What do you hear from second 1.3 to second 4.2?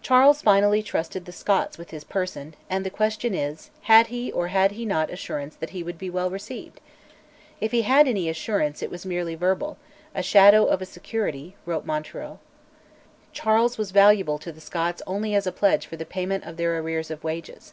Scots with his person, and the question is, had